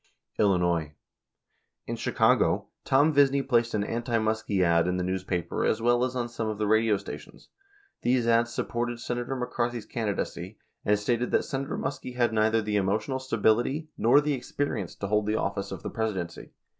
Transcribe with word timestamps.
Illinois: 0.39 0.95
In 1.85 1.95
Chicago, 1.95 2.69
Tom 2.83 3.13
Visney 3.13 3.47
placed 3.47 3.75
an 3.75 3.83
anti 3.83 4.17
Muskie 4.17 4.63
ad 4.63 4.87
in 4.87 4.97
the 4.97 5.03
newspaper 5.03 5.63
as 5.63 5.79
well 5.79 6.03
as 6.03 6.15
on 6.15 6.27
some 6.27 6.47
of 6.49 6.57
the 6.57 6.65
radio 6.65 6.97
stations. 6.97 7.49
98 8.03 8.15
These 8.15 8.27
ads 8.27 8.51
sup 8.51 8.67
ported 8.67 8.99
Senator 8.99 9.35
McCarthy's 9.35 9.85
candidacy, 9.85 10.57
and 10.83 10.97
stated 10.97 11.29
that 11.29 11.45
Senator 11.45 11.77
Muskie 11.77 12.15
had 12.15 12.33
neither 12.33 12.63
the 12.63 12.77
emotional 12.77 13.19
stability 13.19 13.89
nor 13.95 14.19
the 14.19 14.33
experience 14.33 14.95
to 14.95 15.05
hold 15.05 15.27
the 15.27 15.35
of 15.39 15.53
fice 15.53 15.71
of 15.71 15.83
the 15.83 15.91
Presidency. 15.91 16.49